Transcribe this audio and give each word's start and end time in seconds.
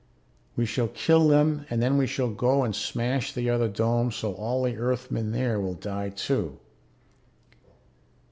We 0.55 0.65
shall 0.65 0.87
kill 0.87 1.27
them 1.27 1.67
and 1.69 1.79
then 1.79 1.95
we 1.95 2.07
shall 2.07 2.31
go 2.31 2.63
and 2.63 2.75
smash 2.75 3.31
the 3.33 3.51
other 3.51 3.67
dome 3.67 4.11
so 4.11 4.33
all 4.33 4.63
the 4.63 4.75
Earthmen 4.75 5.31
there 5.31 5.59
will 5.59 5.75
die 5.75 6.09
too. 6.09 6.57